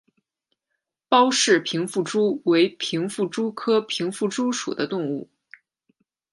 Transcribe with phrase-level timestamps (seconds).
[1.09, 5.29] 包氏平腹蛛为平腹蛛科平腹蛛属的动物。